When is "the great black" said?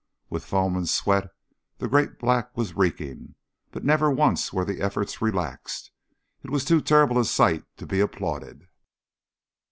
1.77-2.57